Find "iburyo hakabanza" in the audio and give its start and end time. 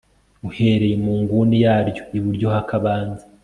2.17-3.23